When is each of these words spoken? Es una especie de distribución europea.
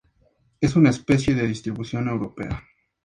Es 0.59 0.75
una 0.75 0.89
especie 0.89 1.35
de 1.35 1.45
distribución 1.47 2.07
europea. 2.09 2.63